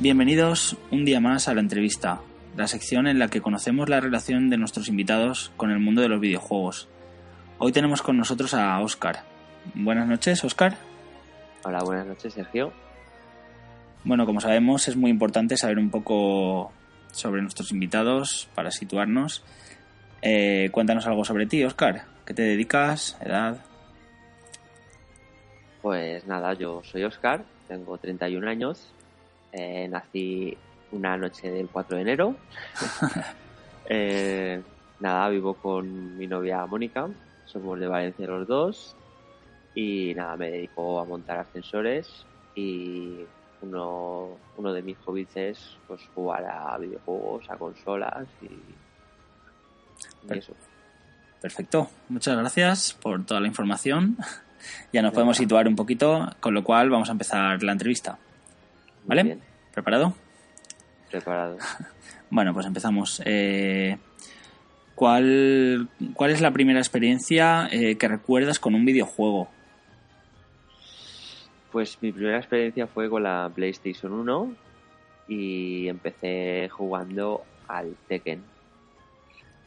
[0.00, 2.22] Bienvenidos un día más a la entrevista,
[2.56, 6.08] la sección en la que conocemos la relación de nuestros invitados con el mundo de
[6.08, 6.88] los videojuegos.
[7.58, 9.24] Hoy tenemos con nosotros a Óscar.
[9.74, 10.78] Buenas noches, Óscar.
[11.64, 12.72] Hola, buenas noches, Sergio.
[14.02, 16.72] Bueno, como sabemos, es muy importante saber un poco
[17.12, 19.44] sobre nuestros invitados para situarnos.
[20.22, 22.06] Eh, cuéntanos algo sobre ti, Óscar.
[22.24, 23.18] ¿Qué te dedicas?
[23.20, 23.58] ¿Edad?
[25.82, 28.94] Pues nada, yo soy Óscar, tengo 31 años,
[29.52, 30.56] eh, nací
[30.92, 32.36] una noche del 4 de enero.
[33.92, 34.62] Eh,
[35.00, 37.08] nada, vivo con mi novia Mónica,
[37.44, 38.94] somos de Valencia los dos
[39.74, 43.16] y nada, me dedico a montar ascensores y
[43.62, 50.52] uno, uno de mis hobbies es pues jugar a videojuegos, a consolas y, y eso.
[51.40, 54.16] Perfecto, muchas gracias por toda la información.
[54.92, 58.18] Ya nos podemos situar un poquito, con lo cual vamos a empezar la entrevista.
[59.10, 59.24] ¿Vale?
[59.24, 59.40] bien,
[59.72, 60.14] ¿Preparado?
[61.10, 61.58] preparado.
[62.32, 63.20] Bueno, pues empezamos.
[63.24, 63.98] Eh,
[64.94, 69.48] ¿cuál, ¿Cuál es la primera experiencia eh, que recuerdas con un videojuego?
[71.72, 74.54] Pues mi primera experiencia fue con la PlayStation 1
[75.26, 78.44] y empecé jugando al Tekken.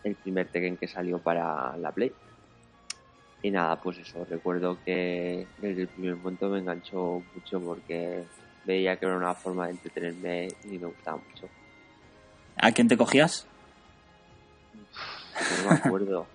[0.05, 2.14] El primer Tekken que salió para la Play.
[3.41, 8.23] Y nada, pues eso, recuerdo que desde el primer momento me enganchó mucho porque
[8.66, 11.47] veía que era una forma de entretenerme y me gustaba mucho.
[12.58, 13.45] ¿A quién te cogías?
[15.64, 16.27] No me acuerdo.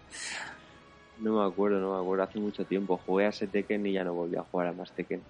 [1.20, 2.24] No me acuerdo, no me acuerdo.
[2.24, 4.90] Hace mucho tiempo jugué a ese Tekken y ya no volví a jugar a más
[4.92, 5.22] Tekken.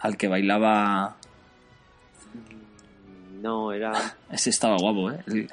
[0.00, 1.16] Al que bailaba.
[3.40, 3.92] No, era
[4.30, 5.20] Ese estaba guapo, ¿eh?
[5.26, 5.48] El-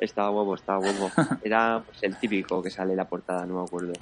[0.00, 1.12] Estaba guapo, estaba guapo.
[1.44, 3.92] Era pues, el típico que sale en la portada, no me acuerdo.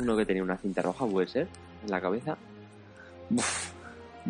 [0.00, 1.48] Uno que tenía una cinta roja, puede ser,
[1.82, 2.36] en la cabeza.
[3.30, 3.67] Uf,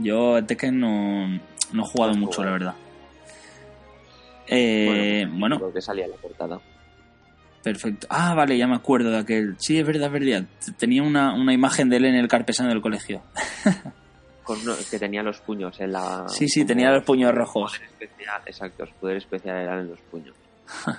[0.03, 2.75] yo Tekken no, no he jugado No has mucho, la verdad.
[4.47, 6.59] Eh, bueno, Lo que salía la portada.
[7.63, 8.07] perfecto.
[8.11, 9.57] Ah, vale, ya me acuerdo de aquel.
[9.59, 10.45] Sí, es verdad, es verdad.
[10.79, 13.23] Tenía una, una imagen de él en el carpesano del colegio.
[14.43, 16.25] Con uno que tenía los puños en la.
[16.29, 17.73] Sí, sí, tenía los puños rojos.
[17.77, 20.35] poder especial, exacto, su poder especial eran en los puños.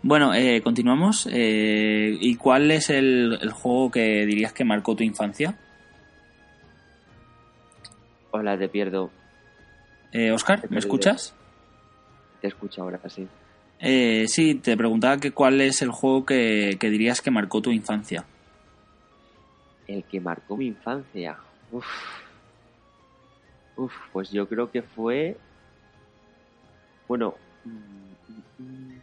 [0.00, 1.28] Bueno, eh, continuamos.
[1.30, 5.58] Eh, ¿Y cuál es el, el juego que dirías que marcó tu infancia?
[8.30, 9.10] Hola, te pierdo.
[10.12, 11.34] Eh, Oscar, ¿me escuchas?
[12.40, 13.26] Te escucho ahora, sí.
[13.80, 17.70] Eh, sí, te preguntaba que cuál es el juego que, que dirías que marcó tu
[17.70, 18.24] infancia.
[19.86, 21.38] El que marcó mi infancia.
[21.72, 21.86] Uf.
[23.76, 25.36] Uf, pues yo creo que fue.
[27.06, 27.34] Bueno.
[27.64, 29.00] mm, mm, mm.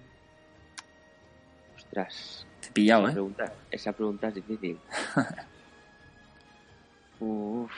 [1.77, 2.45] Ostras.
[2.59, 3.13] Te he pillado, esa ¿eh?
[3.13, 4.77] pregunta, esa pregunta es difícil.
[7.19, 7.71] Uf,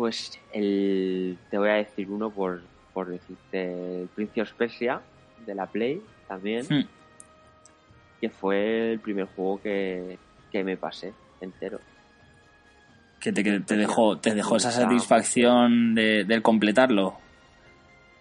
[0.00, 2.62] pues el, te voy a decir uno por,
[2.94, 5.02] por decirte el Prince of Persia
[5.44, 6.86] de la Play también, Hmm.
[8.18, 10.18] que fue el primer juego que,
[10.50, 11.12] que me pasé
[11.42, 11.80] entero.
[13.20, 17.18] Que te, que te dejó, te dejó esa satisfacción de, del completarlo.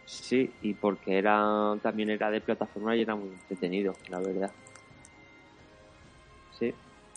[0.03, 4.51] Sí, y porque era también era de plataforma y era muy entretenido, la verdad.
[6.59, 6.73] Sí,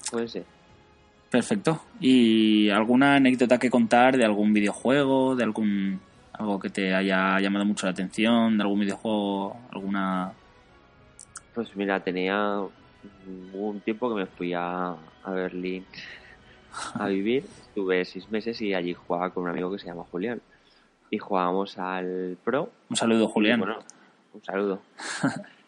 [0.08, 0.44] puede ser.
[1.32, 1.80] Perfecto.
[1.98, 5.98] ¿Y alguna anécdota que contar de algún videojuego, de algún
[6.34, 10.32] algo que te haya llamado mucho la atención, de algún videojuego, alguna
[11.54, 12.60] Pues mira, tenía
[13.54, 14.90] un tiempo que me fui a,
[15.24, 15.86] a Berlín
[16.94, 17.46] a vivir.
[17.68, 20.42] Estuve seis meses y allí jugaba con un amigo que se llama Julián.
[21.08, 22.70] Y jugábamos al Pro.
[22.90, 23.58] un saludo, Julián.
[23.58, 23.78] Bueno,
[24.34, 24.82] un saludo.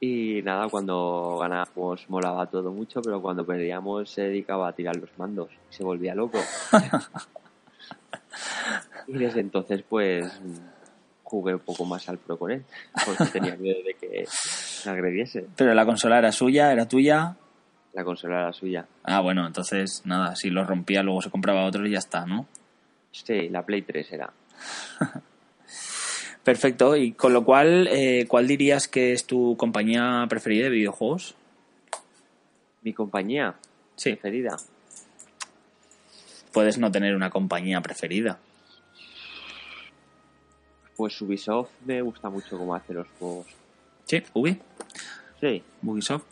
[0.00, 5.10] y nada, cuando ganábamos molaba todo mucho, pero cuando perdíamos se dedicaba a tirar los
[5.18, 6.38] mandos y se volvía loco.
[9.08, 10.40] y desde entonces pues
[11.24, 12.64] jugué un poco más al Pro con él,
[13.04, 14.24] porque tenía miedo de que
[14.86, 15.46] me agrediese.
[15.56, 17.36] Pero la consola era suya, era tuya.
[17.92, 18.86] La consola era suya.
[19.02, 22.46] Ah, bueno, entonces nada, si lo rompía luego se compraba otro y ya está, ¿no?
[23.10, 24.32] Sí, la Play 3 era.
[26.52, 31.34] Perfecto, y con lo cual, eh, ¿cuál dirías que es tu compañía preferida de videojuegos?
[32.80, 33.54] Mi compañía
[33.96, 34.56] Sí, preferida.
[36.50, 38.38] puedes no tener una compañía preferida.
[40.96, 43.46] Pues Ubisoft me gusta mucho cómo hace los juegos.
[44.06, 44.58] Sí, Ubi,
[45.42, 46.24] Sí, Ubisoft.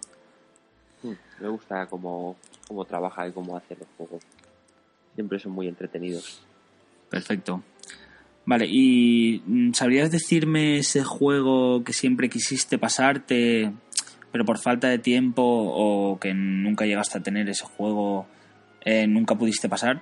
[1.02, 4.22] mm, me gusta cómo, cómo trabaja y cómo hace los juegos.
[5.14, 6.40] Siempre son muy entretenidos.
[7.10, 7.62] Perfecto.
[8.46, 13.72] Vale, ¿y mm, sabrías decirme ese juego que siempre quisiste pasarte,
[14.30, 18.26] pero por falta de tiempo o que nunca llegaste a tener ese juego,
[18.82, 20.00] eh, nunca pudiste pasar?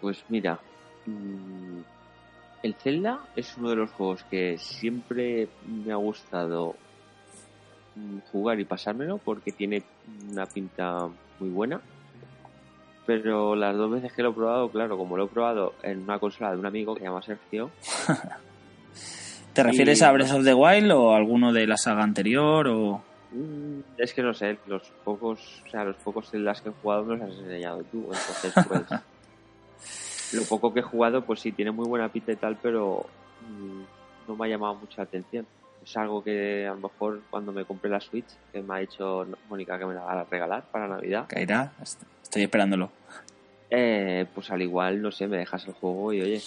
[0.00, 0.58] Pues mira,
[1.04, 1.80] mm,
[2.62, 6.76] el Zelda es uno de los juegos que siempre me ha gustado
[7.94, 9.82] mm, jugar y pasármelo porque tiene
[10.30, 11.82] una pinta muy buena.
[13.06, 16.18] Pero las dos veces que lo he probado, claro, como lo he probado en una
[16.18, 17.70] consola de un amigo que se llama Sergio,
[19.52, 23.02] ¿Te refieres Y- a Breath of the Wild o alguno de la saga anterior o...?
[23.30, 27.04] mm, es que no sé, los pocos, o sea, los pocos Zeldas que he jugado
[27.04, 28.04] me los has enseñado tú.
[28.04, 28.82] Entonces, pues,
[30.32, 33.06] lo poco que he jugado, pues sí, tiene muy buena pinta y tal, pero
[33.48, 33.82] mm,
[34.28, 35.46] no me ha llamado mucho la atención.
[35.84, 39.26] Es algo que a lo mejor cuando me compré la Switch, que me ha dicho
[39.50, 42.90] Mónica que me la va a regalar para Navidad, Caerá, Est- estoy esperándolo.
[43.70, 46.42] eh, pues al igual, no sé, me dejas el juego y oye,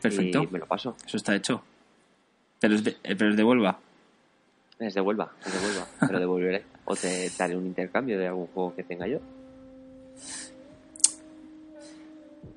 [0.00, 0.96] Perfecto, y me lo paso.
[1.06, 1.62] eso está hecho.
[2.60, 3.78] Pero es de, eh, pero es de Huelva.
[4.78, 6.64] Es devuelva, es devuelva, te lo devolveré.
[6.84, 9.18] O te daré un intercambio de algún juego que tenga yo.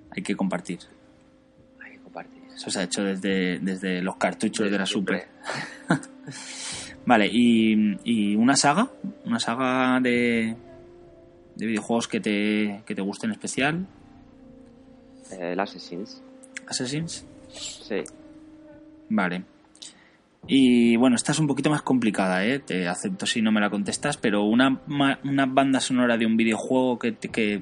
[0.10, 0.80] Hay que compartir.
[2.56, 4.86] Eso se ha hecho desde, desde los cartuchos de la.
[4.86, 5.28] Super.
[7.06, 8.90] Vale, y, y una saga,
[9.26, 10.56] una saga de,
[11.56, 13.88] de videojuegos que te, que te gusten en especial.
[15.32, 16.24] Eh, el Assassins.
[16.68, 17.26] Assassins.
[17.50, 18.04] Sí.
[19.10, 19.44] Vale.
[20.48, 22.60] Y bueno, esta es un poquito más complicada, ¿eh?
[22.60, 24.82] Te acepto si no me la contestas, pero una,
[25.24, 27.62] una banda sonora de un videojuego que, que,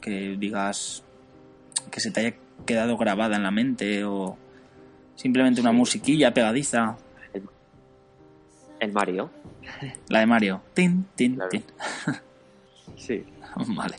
[0.00, 1.04] que digas
[1.90, 2.36] que se te haya
[2.66, 4.36] quedado grabada en la mente o
[5.16, 5.76] simplemente una Sí.
[5.76, 6.96] musiquilla pegadiza.
[8.80, 9.30] El Mario.
[10.08, 10.60] La de Mario.
[10.74, 11.50] Tin, tin, Claro.
[11.50, 11.62] tin.
[12.96, 13.24] Sí.
[13.76, 13.96] Vale.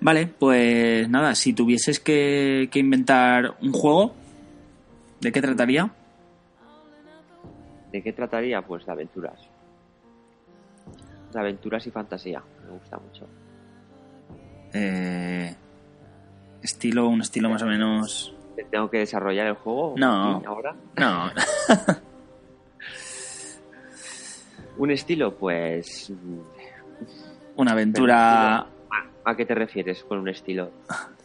[0.00, 4.14] Vale, pues nada, si tuvieses que, que inventar un juego,
[5.20, 5.90] ¿de qué trataría?
[7.92, 8.62] ¿De qué trataría?
[8.62, 9.38] Pues de aventuras.
[11.32, 12.42] De aventuras y fantasía.
[12.64, 13.26] Me gusta mucho.
[14.72, 15.54] Eh,
[16.62, 18.34] estilo, un estilo más o menos.
[18.56, 19.94] ¿Te ¿Tengo que desarrollar el juego?
[19.96, 20.42] No.
[20.46, 20.74] ahora?
[20.96, 21.30] No,
[24.76, 26.12] Un estilo, pues.
[27.56, 28.56] una aventura.
[28.58, 28.66] ¿A,
[29.24, 30.70] ¿A qué te refieres con un estilo?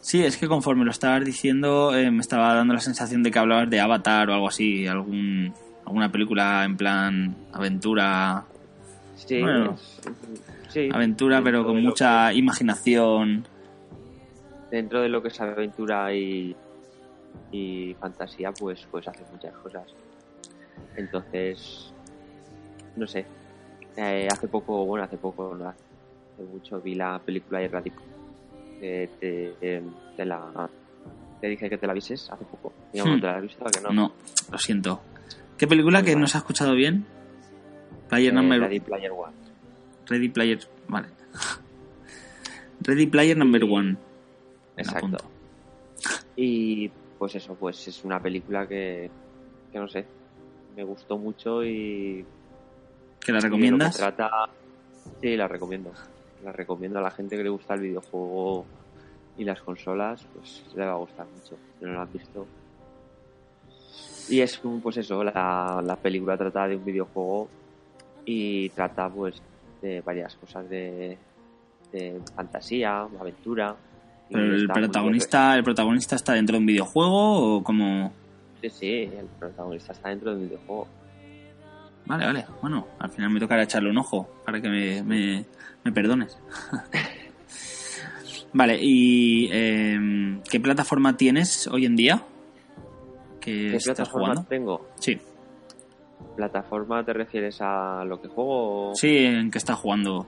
[0.00, 3.38] Sí, es que conforme lo estabas diciendo, eh, me estaba dando la sensación de que
[3.38, 5.54] hablabas de Avatar o algo así, algún,
[5.86, 8.44] alguna película en plan aventura,
[9.16, 9.76] Sí, Bueno,
[10.68, 10.90] sí.
[10.92, 13.46] aventura, pero con mucha imaginación.
[14.70, 16.54] Dentro de lo que es aventura y,
[17.52, 19.84] y fantasía, pues, pues hace muchas cosas.
[20.96, 21.92] Entonces,
[22.96, 23.26] no sé.
[23.96, 28.02] Eh, hace poco, bueno, hace poco, no hace mucho, vi la película de Radical.
[28.80, 29.82] Eh, te, te-
[30.16, 30.68] te la,
[31.40, 32.72] te dije que te la vises hace poco.
[32.92, 33.20] Hmm.
[33.20, 33.90] te la has visto, ¿a que no?
[33.90, 34.12] No,
[34.50, 35.00] lo siento.
[35.56, 36.20] ¿Qué película Muy que mal.
[36.22, 37.06] no se ha escuchado bien?
[38.08, 39.32] Player Eh, number Ready Player One.
[40.08, 40.58] Ready Player.
[40.88, 41.08] Vale.
[42.82, 43.96] Ready Player number one.
[44.76, 45.16] Exacto.
[46.36, 49.10] Y pues eso, pues es una película que,
[49.72, 50.04] que no sé,
[50.76, 52.24] me gustó mucho y
[53.20, 53.96] ¿Que la que recomiendas?
[53.96, 54.30] trata,
[55.20, 55.92] sí, la recomiendo.
[56.44, 58.66] La recomiendo a la gente que le gusta el videojuego
[59.38, 61.56] y las consolas, pues le va a gustar mucho.
[61.78, 62.46] Si no lo han visto.
[64.28, 67.48] Y es un, pues eso, la, la película trata de un videojuego
[68.24, 69.40] y trata pues
[69.80, 71.16] de varias cosas de,
[71.92, 73.74] de fantasía, aventura.
[74.30, 78.12] Pero el protagonista, el protagonista está dentro de un videojuego o como.
[78.60, 80.88] Sí, sí, el protagonista está dentro del videojuego.
[82.06, 82.46] Vale, vale.
[82.60, 85.44] Bueno, al final me tocará echarle un ojo para que me, me,
[85.84, 86.38] me perdones.
[88.52, 92.22] vale, ¿y em, qué plataforma tienes hoy en día?
[93.40, 94.48] ¿Que ¿Qué estás plataforma jugando?
[94.48, 94.88] tengo?
[94.98, 95.18] Sí,
[96.36, 98.92] ¿Plataforma te refieres a lo que juego?
[98.94, 100.26] sí, ¿en qué estás jugando?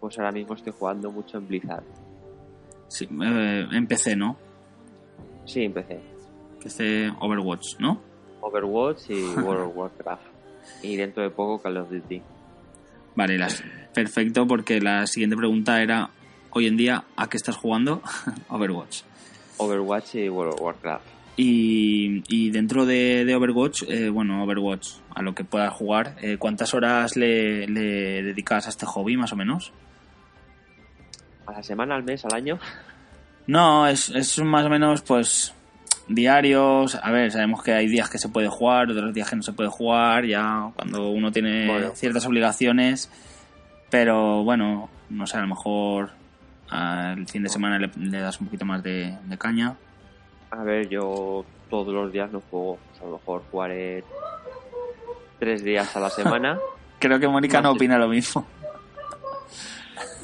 [0.00, 1.84] Pues ahora mismo estoy jugando mucho en Blizzard.
[2.88, 4.36] Sí, eh, en PC, ¿no?
[5.44, 6.00] Sí, empecé.
[6.60, 8.00] Que esté Overwatch, ¿no?
[8.40, 10.22] Overwatch y World of Warcraft.
[10.82, 12.22] Y dentro de poco Call of Duty.
[13.14, 13.62] Vale, las,
[13.94, 16.10] perfecto, porque la siguiente pregunta era,
[16.50, 18.02] hoy en día, ¿a qué estás jugando?
[18.48, 19.02] Overwatch.
[19.58, 21.06] Overwatch y World of Warcraft.
[21.38, 26.36] Y, y dentro de, de Overwatch, eh, bueno, Overwatch, a lo que puedas jugar, eh,
[26.38, 29.72] ¿cuántas horas le, le dedicas a este hobby, más o menos?
[31.46, 32.58] ¿A la semana, al mes, al año?
[33.46, 35.54] No, es, es más o menos, pues,
[36.08, 36.96] diarios.
[36.96, 39.52] A ver, sabemos que hay días que se puede jugar, otros días que no se
[39.52, 41.90] puede jugar, ya cuando uno tiene Bueno.
[41.94, 43.10] ciertas obligaciones.
[43.90, 46.10] Pero bueno, no sé, a lo mejor
[46.68, 49.76] al fin de semana le, le das un poquito más de, de caña.
[50.50, 52.78] A ver, yo todos los días no juego.
[52.90, 54.02] Pues a lo mejor jugaré
[55.38, 56.58] tres días a la semana.
[56.98, 58.44] Creo que Mónica no opina lo mismo.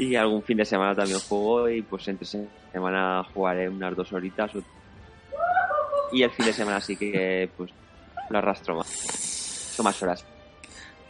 [0.03, 2.27] Y algún fin de semana también juego y pues entre
[2.73, 4.51] semana jugaré unas dos horitas
[6.13, 7.71] y el fin de semana sí que pues
[8.31, 8.89] lo arrastro más.
[8.89, 10.25] Son más horas.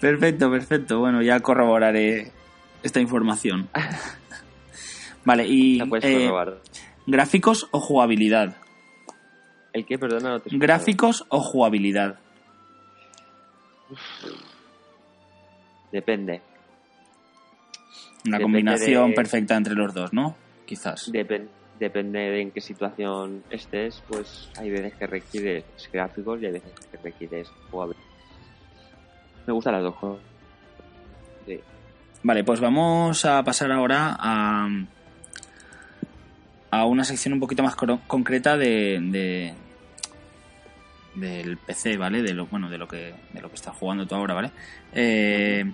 [0.01, 0.99] Perfecto, perfecto.
[0.99, 2.33] Bueno, ya corroboraré
[2.83, 3.69] esta información.
[5.25, 6.31] vale, y eh,
[7.07, 8.57] gráficos o jugabilidad.
[9.73, 9.99] ¿El qué?
[9.99, 12.19] Perdona, no te Gráficos o jugabilidad.
[15.91, 16.43] Depende.
[18.27, 20.37] Una combinación perfecta entre los dos, ¿no?
[20.65, 21.11] Quizás.
[21.13, 26.73] depende de en qué situación estés, pues hay veces que requieres gráficos y hay veces
[26.91, 28.05] que requieres jugabilidad.
[29.47, 30.23] Me gustan las dos cosas.
[32.23, 34.69] Vale, pues vamos a pasar ahora a,
[36.71, 39.53] a una sección un poquito más concreta de,
[41.15, 42.23] del PC, ¿vale?
[42.23, 44.53] De lo bueno, de lo que de lo que estás jugando tú ahora, ¿vale?
[44.93, 45.65] Eh,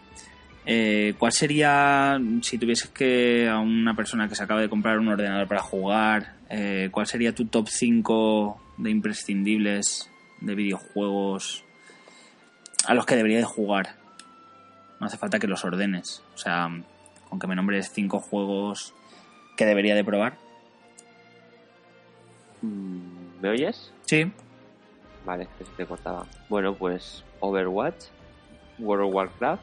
[0.70, 5.08] eh, ¿Cuál sería, si tuvieses que a una persona que se acaba de comprar un
[5.08, 10.10] ordenador para jugar, eh, cuál sería tu top 5 de imprescindibles
[10.42, 11.64] de videojuegos
[12.86, 13.96] a los que debería de jugar?
[15.00, 16.22] No hace falta que los ordenes.
[16.34, 16.68] O sea,
[17.30, 18.92] con que me nombres 5 juegos
[19.56, 20.36] que debería de probar.
[22.60, 23.90] Mm, ¿Me oyes?
[24.04, 24.30] Sí.
[25.24, 26.26] Vale, que se te cortaba.
[26.50, 28.04] Bueno, pues Overwatch,
[28.78, 29.62] World of Warcraft,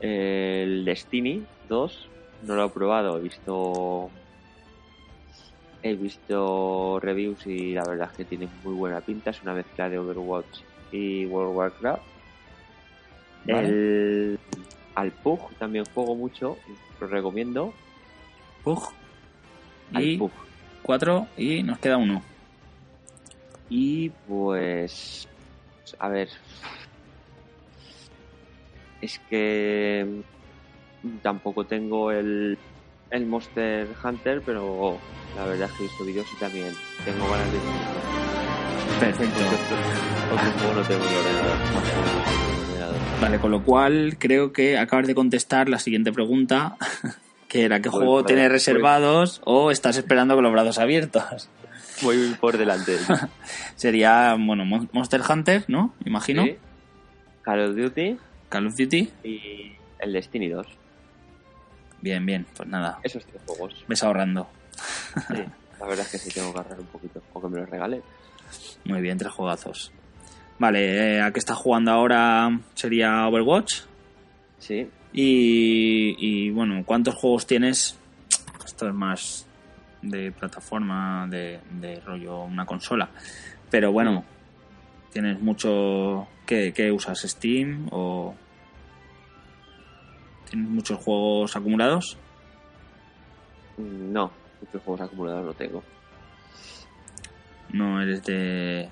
[0.00, 2.08] el Destiny 2
[2.42, 4.10] no lo he probado, he visto
[5.82, 9.88] he visto reviews y la verdad es que tiene muy buena pinta, es una mezcla
[9.88, 10.60] de Overwatch
[10.92, 12.02] y World of Warcraft.
[13.46, 14.38] El
[14.94, 16.56] al Pug también juego mucho,
[17.00, 17.74] lo recomiendo.
[18.62, 18.92] Pug.
[19.92, 20.30] y Pug.
[20.82, 22.22] Cuatro y nos queda uno.
[23.68, 25.28] Y pues
[25.98, 26.28] a ver,
[29.04, 30.22] es que
[31.22, 32.58] tampoco tengo el,
[33.10, 34.98] el Monster Hunter, pero
[35.36, 36.72] la verdad es que he visto vídeos y también
[37.04, 37.58] tengo ganas de...
[39.00, 39.40] Perfecto.
[40.32, 41.84] Otro no tengo ordenador.
[43.20, 46.76] Vale, con lo cual creo que acabas de contestar la siguiente pregunta,
[47.48, 51.48] que era ¿qué pues juego tienes reservados o estás esperando con los brazos abiertos?
[52.02, 52.96] Voy por delante.
[53.76, 55.94] Sería, bueno, Monster Hunter, ¿no?
[56.04, 56.44] Imagino.
[57.42, 58.16] Call of Duty.
[58.54, 59.10] Call of Duty.
[59.24, 60.64] Y el Destiny 2.
[62.00, 63.00] Bien, bien, pues nada.
[63.02, 63.84] Esos tres juegos.
[63.88, 64.48] Ves ahorrando.
[65.26, 65.42] Sí,
[65.80, 68.00] la verdad es que sí tengo que ahorrar un poquito, o que me los regale.
[68.84, 69.90] Muy bien, tres juegazos.
[70.60, 72.60] Vale, eh, ¿a qué estás jugando ahora?
[72.74, 73.80] ¿Sería Overwatch?
[74.60, 74.88] Sí.
[75.12, 77.98] Y, y bueno, ¿cuántos juegos tienes?
[78.64, 79.48] Esto es más
[80.00, 83.08] de plataforma, de, de rollo una consola.
[83.68, 84.24] Pero bueno,
[85.12, 86.28] tienes mucho...
[86.46, 87.20] ¿Qué, ¿Qué usas?
[87.22, 88.34] ¿Steam o
[90.54, 92.16] ¿Tienes muchos juegos acumulados?
[93.76, 94.30] No,
[94.60, 95.82] muchos juegos acumulados no tengo.
[97.70, 98.88] No eres de.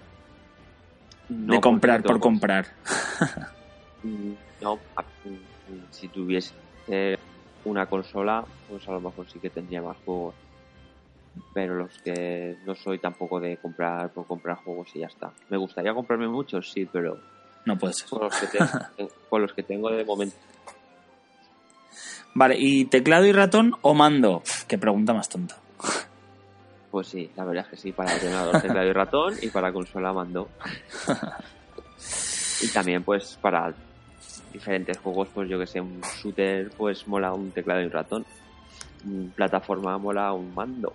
[1.29, 2.67] de comprar por comprar.
[4.61, 4.81] no,
[5.91, 6.53] si tuviese
[7.65, 10.35] una consola, pues a lo mejor sí que tendría más juegos.
[11.55, 15.31] Pero los que no soy tampoco de comprar por comprar juegos y ya está.
[15.49, 17.21] Me gustaría comprarme muchos, sí, pero.
[17.65, 18.09] No puede ser.
[18.11, 18.59] los que,
[19.31, 20.35] con los que tengo de momento
[22.35, 24.43] Vale, ¿y teclado y ratón o mando?
[24.67, 25.57] Qué pregunta más tonta.
[26.91, 30.13] Pues sí, la verdad es que sí, para ordenador teclado y ratón y para consola
[30.13, 30.49] mando.
[32.63, 33.75] y también pues para
[34.53, 38.27] diferentes juegos, pues yo que sé, un shooter pues mola un teclado y un ratón.
[39.35, 40.93] plataforma mola un mando.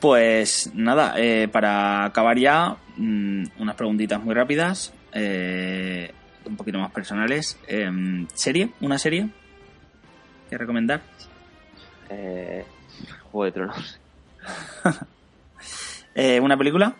[0.00, 4.92] Pues nada, eh, para acabar ya, mm, unas preguntitas muy rápidas.
[5.12, 6.12] Eh,
[6.46, 7.58] un poquito más personales.
[7.66, 8.70] Em, ¿Serie?
[8.80, 9.28] ¿Una serie?
[10.48, 11.02] ¿Qué recomendar?
[12.08, 12.64] Eh,
[13.30, 14.00] Juego de Tronos.
[16.14, 16.94] eh, ¿Una película?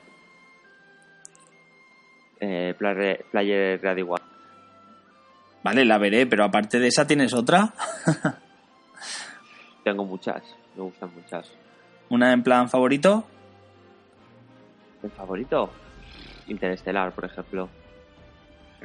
[2.41, 4.23] Eh, Player, Player Ready One.
[5.62, 7.73] Vale, la veré, pero aparte de esa, ¿tienes otra?
[9.85, 10.43] Tengo muchas,
[10.76, 11.50] me gustan muchas.
[12.09, 13.25] ¿Una en plan favorito?
[15.03, 15.71] ¿En favorito?
[16.47, 17.69] Interestelar, por ejemplo.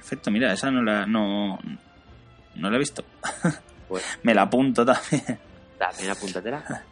[0.01, 1.59] Perfecto, mira, esa no la, no,
[2.55, 3.03] no la he visto.
[3.87, 5.37] Pues, Me la apunto también.
[5.77, 6.85] También apúntatela.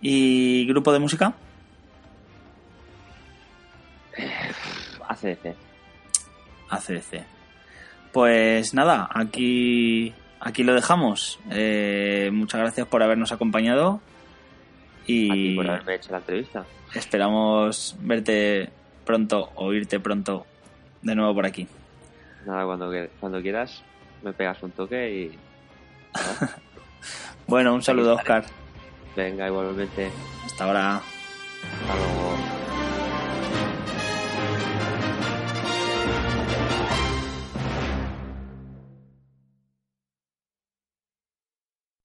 [0.00, 1.34] ¿Y grupo de música?
[5.06, 5.54] ACDC.
[6.70, 7.22] ACDC.
[8.12, 11.38] Pues nada, aquí, aquí lo dejamos.
[11.50, 14.00] Eh, muchas gracias por habernos acompañado.
[15.06, 16.64] Y por haberme hecho la entrevista.
[16.94, 18.70] Esperamos verte
[19.04, 20.46] pronto, oírte pronto
[21.02, 21.68] de nuevo por aquí.
[22.46, 23.82] Nada, cuando, cuando quieras
[24.22, 25.38] me pegas un toque y...
[27.46, 28.16] Bueno, un saludo.
[28.16, 28.44] Oscar.
[29.16, 30.10] Venga, igualmente.
[30.44, 30.96] Hasta ahora.
[30.96, 32.57] Hasta luego.